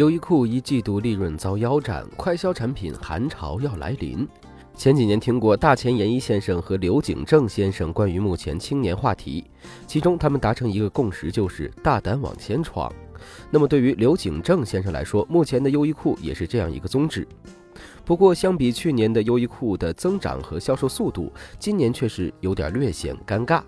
[0.00, 4.26] 优衣库一季度利润遭腰斩，快消产品寒潮要来临。
[4.74, 9.44] 前几年听过大前研一先生和刘景正先生关于目前青年话题，
[9.86, 12.90] 其中他们达成一个共识，就是大胆往前闯。
[13.50, 17.28] 那么对于刘景正先生来说，目前的优衣库也是这样一个宗旨。
[18.02, 23.60] 不过相比去年的优衣库的增长和销售速度，今年却是有点略显尴尬。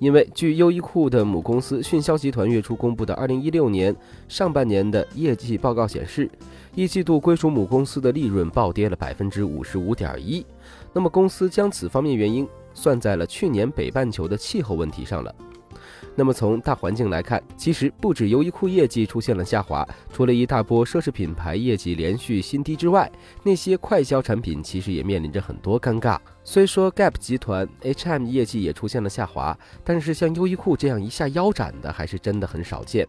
[0.00, 3.94] 因为据优衣库的母公司迅销集团月初公布的二零一六年
[4.28, 6.28] 上半年的业绩报告显示，
[6.74, 10.44] 一季度归属母公司的利润暴跌了百分之五十五点一。
[10.94, 15.34] 那么公司将此方面原因算在了去年北半球的气候问题上了。
[16.16, 23.10] 那么从大环境来看，其实不止优衣库业绩出现了下滑，除了一大波奢侈品牌业绩连续新低之外，
[23.42, 26.18] 那些快消产品其实也面临着很多尴尬。
[26.42, 33.06] 虽说 Gap 集团、H&M 业绩也出现了下滑，但是像优衣库这样一下腰斩的还是真的很少见。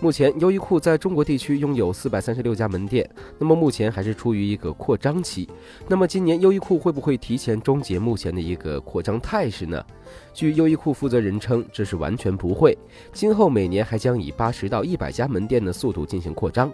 [0.00, 5.48] 目前优衣库在中国地区拥有四百三十六家门店，那么目前还是处于一个扩张期。
[5.88, 9.84] 那么今年优衣库会不会提前终结目前的一个扩张态势呢？
[10.32, 12.76] 据优衣库负责人称，这是完全不会，
[13.12, 16.72] 今后每年还将以八十到一百家门店的速度进行扩张。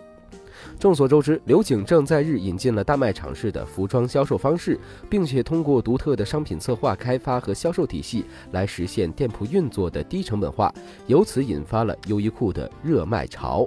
[0.81, 10.75] 众所周知，刘景正在日引进了大卖场式的服装销售方式，并且通过独特的商品策划、开发和销售体系来实现店铺运作的低成本化，
[11.07, 13.67] 由此引发了优衣库的热卖潮。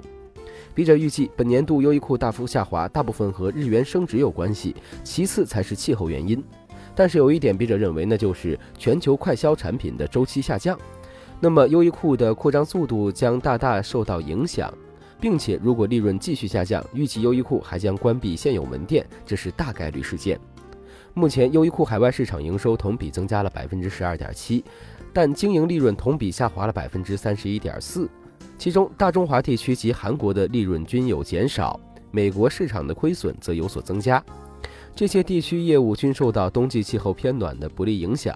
[0.74, 6.42] 笔者预计，本年度优衣库大幅下滑，大部分和日元升值有关系，其次才是气候原因。
[6.94, 10.78] 但是有一点，笔者认为，那就是全球快消产品的周期下降，
[11.40, 14.72] 那么优衣库的扩张速度将大大受到影响。
[15.20, 20.40] 并且，如果利润继续下降，预计优衣库还将关闭现有门店，这是大概率事件。
[21.12, 24.64] 目前，优衣库海外市场营收同比增加了百分之十二点七，
[25.12, 28.08] 但经营利润同比下滑了百分之三十一点四。
[28.56, 31.78] 其中，大中华地区及韩国的利润均有减少，
[32.10, 34.24] 美国市场的亏损则有所增加。
[34.96, 38.34] 这些地区业务均受到冬季气候偏暖的不利影响。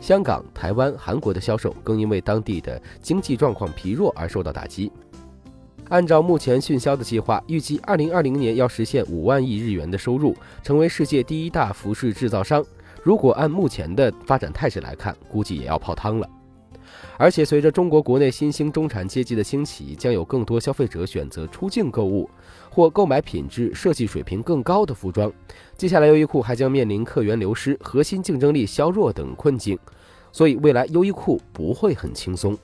[0.00, 4.90] 香港、台湾、韩国的销售更因为当地的经济状况疲弱而受到打击。
[5.88, 12.62] 按照目前迅销的计划，预计二零二零年要实现五万亿日元的收入，成为世界第一大服饰制造商。
[13.02, 16.28] 如果按目前的发展态势来看，估计也要泡汤了。
[17.16, 22.30] 而且，随着中国国内新兴中产阶级的兴起，将有更多消费者选择出境购物，
[22.70, 25.32] 或购买品质、设计水平更高的服装。
[25.76, 29.78] 接下来，优衣库还将面临客源流失、核心竞争力削弱等困境，
[30.30, 32.56] 所以未来优衣库不会很轻松。